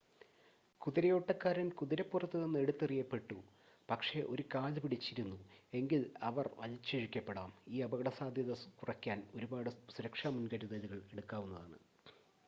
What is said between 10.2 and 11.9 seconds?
മുൻകരുതലുകൾ എടുക്കാവുന്നതാണ്